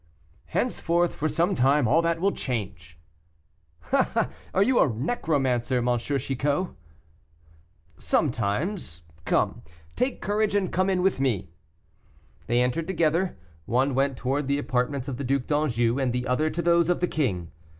[0.47, 2.97] "Henceforth, for some time, all that will change."
[3.93, 4.29] "Ah, ah!
[4.51, 5.97] are you a necromancer, M.
[5.99, 6.69] Chicot?"
[7.99, 9.61] "Sometimes; come,
[9.95, 11.51] take courage, and come in with me."
[12.47, 13.37] They entered together;
[13.67, 16.99] one went towards the apartments of the Duc d'Anjou, and the other to those of
[16.99, 17.51] the king.